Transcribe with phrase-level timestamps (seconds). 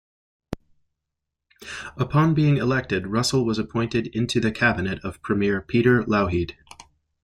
[1.95, 6.55] Upon being elected Russell was appointed into the cabinet of Premier Peter Lougheed.